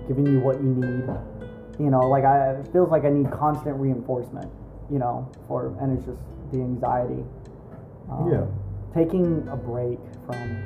[0.07, 1.38] giving you what you need?
[1.79, 4.51] You know, like I it feels like I need constant reinforcement.
[4.91, 6.19] You know, for and it's just
[6.53, 7.25] the anxiety.
[8.11, 8.45] Um, Yeah.
[8.95, 10.59] Taking a break from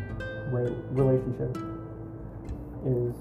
[0.53, 1.57] re- relationship
[2.87, 3.14] is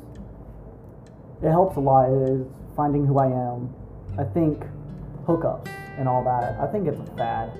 [1.41, 2.09] it helps a lot.
[2.11, 3.73] It is finding who I am.
[4.17, 4.63] I think
[5.25, 6.59] hookups and all that.
[6.59, 7.51] I think it's a fad.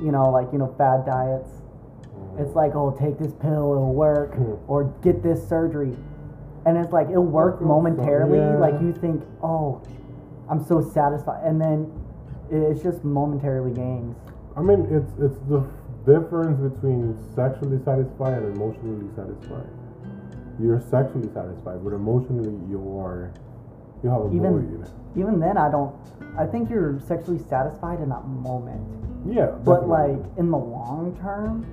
[0.00, 1.50] You know, like you know, fad diets.
[2.38, 4.58] It's like, oh, take this pill, it'll work, Mhm.
[4.68, 5.96] or get this surgery,
[6.66, 8.38] and it's like it'll work momentarily.
[8.38, 8.58] yeah.
[8.58, 9.82] Like you think, oh,
[10.50, 11.90] I'm so satisfied, and then
[12.50, 14.16] it's just momentarily gains.
[14.56, 15.64] I mean, it's it's the
[16.06, 19.68] difference between sexually satisfied and emotionally satisfied.
[20.60, 23.32] You're sexually satisfied, but emotionally you are
[24.02, 24.90] you have a Even- void.
[25.16, 25.94] Even then, I don't.
[26.36, 28.80] I think you're sexually satisfied in that moment,
[29.26, 31.66] Yeah, but like in the long term,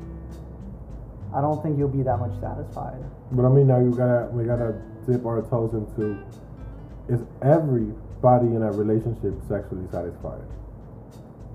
[1.33, 3.03] I don't think you'll be that much satisfied.
[3.31, 4.75] But I mean, now you gotta we gotta
[5.07, 6.17] dip our toes into
[7.07, 10.41] is everybody in a relationship sexually satisfied?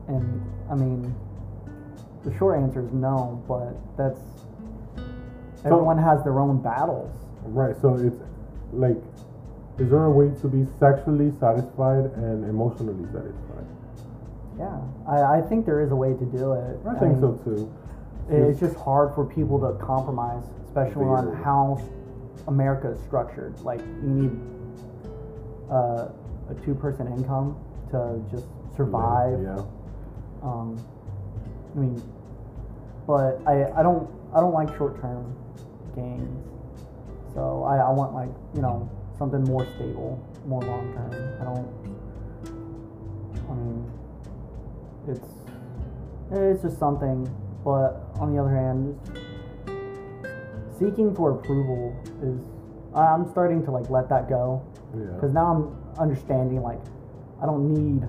[0.09, 1.14] And I mean,
[2.24, 4.20] the short answer is no, but that's
[5.64, 7.14] everyone has their own battles.
[7.44, 7.74] Right.
[7.80, 8.20] So it's
[8.72, 8.96] like,
[9.78, 13.66] is there a way to be sexually satisfied and emotionally satisfied?
[14.59, 14.78] Yeah,
[15.09, 16.78] I, I think there is a way to do it.
[16.87, 17.72] I think mean, so too.
[18.30, 21.82] It's just hard for people to compromise, especially on how
[22.46, 23.58] America is structured.
[23.60, 24.30] Like you need
[25.70, 26.08] uh,
[26.48, 27.56] a two-person income
[27.90, 29.40] to just survive.
[29.42, 29.62] Yeah.
[30.42, 30.78] Um,
[31.74, 32.02] I mean,
[33.06, 35.34] but I, I don't I don't like short-term
[35.94, 36.46] gains.
[37.34, 38.88] So I, I want like you know
[39.18, 41.12] something more stable, more long-term.
[41.40, 41.68] I don't.
[43.50, 43.92] I mean,
[45.08, 45.28] it's
[46.30, 47.28] it's just something.
[47.64, 52.38] But on the other hand, just seeking for approval is
[52.94, 54.62] I'm starting to like let that go
[54.94, 55.06] Yeah.
[55.14, 56.80] because now I'm understanding like
[57.42, 58.02] I don't need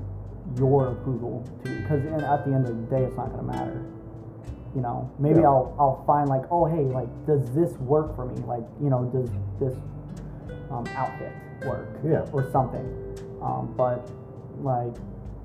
[0.58, 3.84] your approval to because at the end of the day it's not gonna matter.
[4.76, 5.48] You know, maybe Yeah.
[5.50, 8.42] I'll I'll find like oh hey like does this work for me?
[8.44, 9.78] Like you know does this
[10.72, 11.34] um, outfit
[11.66, 11.88] work?
[12.04, 12.26] Yeah.
[12.32, 12.88] Or something.
[13.42, 14.10] Um, but
[14.62, 14.96] like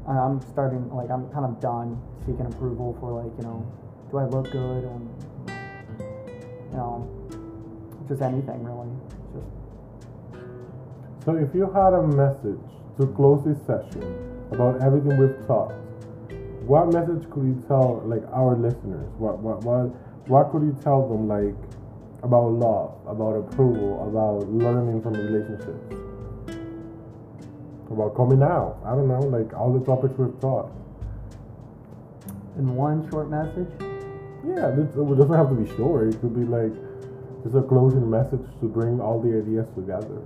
[0.08, 3.66] I'm starting like I'm kind of done seeking approval for like you know
[4.16, 5.10] do I look good and
[6.70, 7.06] you know
[8.08, 8.88] just anything really.
[9.34, 12.64] Just So if you had a message
[12.98, 14.02] to close this session
[14.52, 15.74] about everything we've talked,
[16.64, 19.08] what message could you tell like our listeners?
[19.18, 19.92] What what what
[20.28, 21.54] what could you tell them like
[22.22, 25.94] about love, about approval, about learning from relationships?
[27.90, 28.78] About coming out.
[28.84, 30.72] I don't know, like all the topics we've taught.
[32.56, 33.85] in one short message.
[34.46, 36.14] Yeah, it doesn't have to be short.
[36.14, 36.72] It could be like
[37.42, 40.22] just a closing message to bring all the ideas together.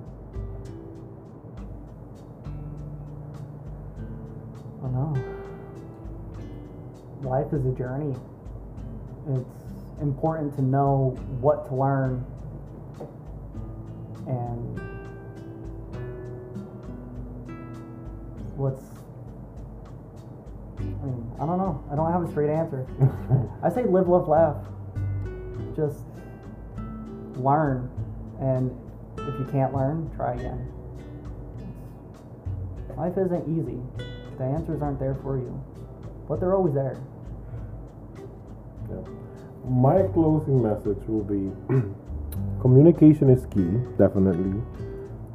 [4.79, 5.15] I don't know.
[7.23, 8.15] Life is a journey.
[9.29, 12.25] It's important to know what to learn
[14.27, 14.81] and
[18.57, 19.00] what's.
[21.03, 21.83] I I don't know.
[21.91, 22.87] I don't have a straight answer.
[23.63, 24.57] I say live, love, laugh.
[25.75, 26.05] Just
[27.37, 27.91] learn.
[28.41, 28.71] And
[29.19, 30.71] if you can't learn, try again.
[32.97, 33.81] Life isn't easy.
[34.37, 35.63] The answers aren't there for you,
[36.29, 37.01] but they're always there.
[38.91, 38.97] Yeah.
[39.69, 41.51] My closing message will be
[42.61, 44.61] communication is key, definitely.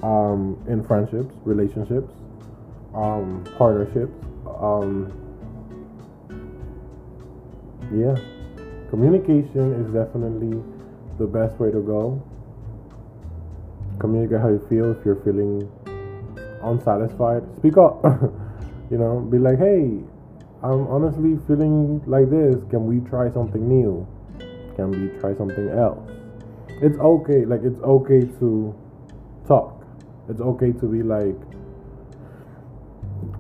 [0.04, 2.12] Um, in friendships, relationships,
[2.94, 4.14] um, partnerships.
[4.60, 5.25] Um,
[7.94, 8.16] yeah,
[8.90, 10.62] communication is definitely
[11.20, 12.22] the best way to go.
[14.00, 15.70] Communicate how you feel if you're feeling
[16.64, 17.44] unsatisfied.
[17.58, 18.04] Speak up.
[18.92, 20.00] you know, be like, hey,
[20.64, 22.56] I'm honestly feeling like this.
[22.70, 24.06] Can we try something new?
[24.76, 26.10] Can we try something else?
[26.82, 27.46] It's okay.
[27.46, 28.76] Like it's okay to
[29.48, 29.86] talk.
[30.28, 31.38] It's okay to be like,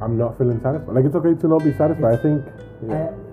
[0.02, 0.96] I'm not feeling satisfied.
[0.96, 2.14] Like it's okay to not be satisfied.
[2.14, 2.46] I think.
[2.89, 3.25] I, Yeah.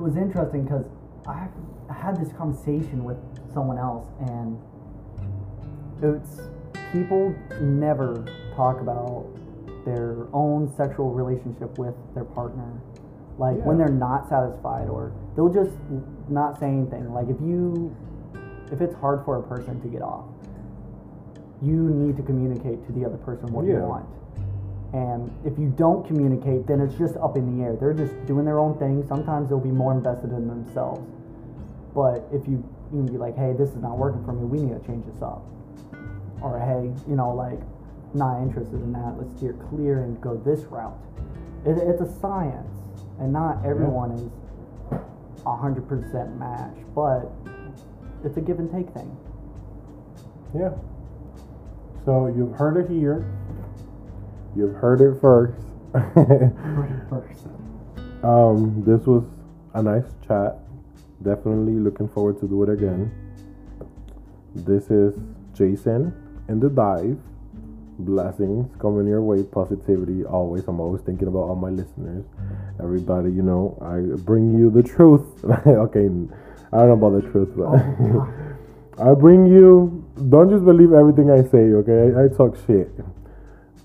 [0.00, 0.86] It was interesting because
[1.26, 1.46] I,
[1.90, 3.18] I had this conversation with
[3.52, 4.58] someone else, and
[6.02, 6.40] it's
[6.92, 8.24] people never
[8.56, 9.26] talk about
[9.84, 12.80] their own sexual relationship with their partner.
[13.38, 15.76] Like when they're not satisfied, or they'll just
[16.28, 17.12] not say anything.
[17.12, 17.94] Like if you,
[18.72, 20.24] if it's hard for a person to get off,
[21.62, 24.06] you need to communicate to the other person what you want.
[24.92, 27.76] And if you don't communicate, then it's just up in the air.
[27.76, 29.06] They're just doing their own thing.
[29.06, 31.08] Sometimes they'll be more invested in themselves.
[31.94, 34.44] But if you you can be like, hey, this is not working for me.
[34.44, 35.44] We need to change this up.
[36.42, 37.60] Or hey, you know, like,
[38.14, 39.14] not interested in that.
[39.16, 40.98] Let's steer clear and go this route.
[41.64, 42.66] It, it's a science,
[43.20, 44.28] and not everyone is
[45.46, 47.30] a hundred percent match, but
[48.24, 49.16] it's a give and take thing.
[50.52, 50.72] Yeah.
[52.04, 53.24] So you've heard it here.
[54.56, 55.54] You've heard it first.
[55.94, 57.46] heard it First.
[58.24, 59.24] um, this was
[59.74, 60.58] a nice chat.
[61.22, 63.12] Definitely looking forward to do it again.
[64.54, 65.14] This is
[65.54, 66.12] Jason
[66.48, 67.18] in the dive.
[68.00, 69.42] Blessings coming your way.
[69.44, 70.66] Positivity always.
[70.66, 72.24] I'm always thinking about all my listeners.
[72.82, 75.44] Everybody, you know, I bring you the truth.
[75.66, 78.28] okay, I don't know about the truth, but Oh,
[79.10, 80.04] I bring you.
[80.28, 81.72] Don't just believe everything I say.
[81.72, 82.90] Okay, I, I talk shit.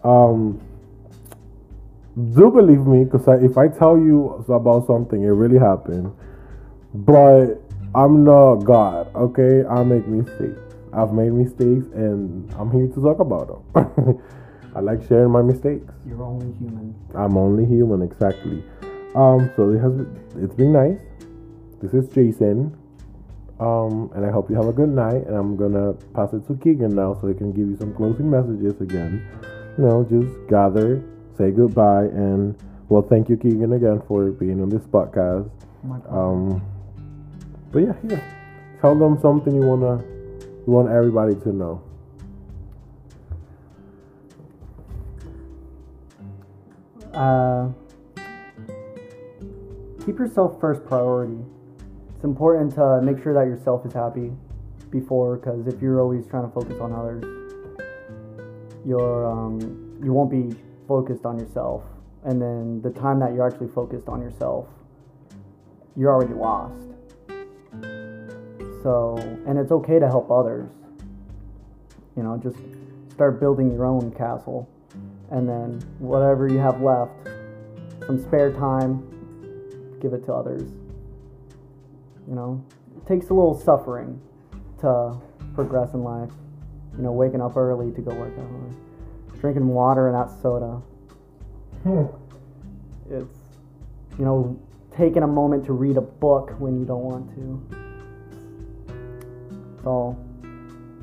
[0.05, 0.61] Um,
[2.15, 6.15] do believe me, because if I tell you about something, it really happened.
[6.93, 7.55] But
[7.93, 9.13] I'm not God.
[9.15, 10.61] Okay, I make mistakes.
[10.93, 14.21] I've made mistakes, and I'm here to talk about them.
[14.75, 15.91] I like sharing my mistakes.
[16.05, 16.95] You're only human.
[17.15, 18.63] I'm only human, exactly.
[19.15, 19.93] Um, so it has
[20.37, 20.99] it's been nice.
[21.81, 22.77] This is Jason.
[23.59, 25.25] Um, and I hope you have a good night.
[25.27, 28.29] And I'm gonna pass it to Keegan now, so he can give you some closing
[28.29, 29.25] messages again.
[29.77, 31.03] Know, just gather,
[31.37, 32.55] say goodbye, and
[32.87, 35.49] well, thank you, Keegan, again for being on this podcast.
[36.09, 36.61] Um,
[37.71, 38.23] but yeah, here,
[38.79, 40.01] tell them something you wanna,
[40.65, 41.81] you want everybody to know.
[47.15, 47.69] uh,
[50.05, 51.39] keep yourself first priority.
[52.15, 54.31] It's important to make sure that yourself is happy
[54.91, 57.44] before, because if you're always trying to focus on others,
[58.85, 59.59] you're um,
[60.03, 60.55] you won't be
[60.87, 61.83] focused on yourself,
[62.23, 64.67] and then the time that you're actually focused on yourself,
[65.95, 66.81] you're already lost.
[68.83, 69.17] So,
[69.47, 70.69] and it's okay to help others.
[72.15, 72.57] You know, just
[73.11, 74.69] start building your own castle
[75.31, 77.11] and then whatever you have left,
[78.05, 79.03] some spare time,
[80.01, 80.69] give it to others.
[82.27, 82.63] You know,
[82.95, 84.21] it takes a little suffering
[84.81, 85.17] to
[85.55, 86.31] progress in life.
[86.97, 90.81] You know, waking up early to go work out, or drinking water and not soda.
[91.83, 92.05] Hmm.
[93.09, 93.37] It's,
[94.17, 94.59] you know,
[94.95, 97.61] taking a moment to read a book when you don't want to.
[99.77, 100.17] It's all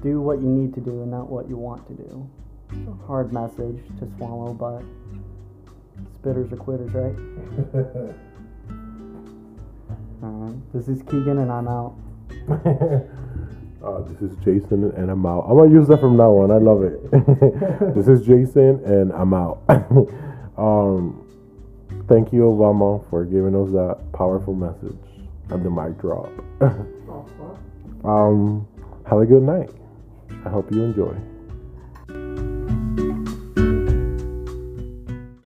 [0.02, 2.28] do what you need to do and not what you want to do
[2.74, 4.82] a hard message to swallow, but
[6.18, 7.14] spitters are quitters, right?
[10.22, 11.94] Alright, this is Keegan, and I'm out.
[13.84, 15.44] uh, this is Jason, and I'm out.
[15.48, 16.50] I'm gonna use that from now on.
[16.50, 17.10] I love it.
[17.94, 19.62] this is Jason, and I'm out.
[20.56, 21.26] um,
[22.08, 24.96] thank you, Obama, for giving us that powerful message
[25.50, 26.30] and the mic drop.
[28.04, 28.66] um,
[29.08, 29.70] have a good night.
[30.44, 31.14] I hope you enjoy.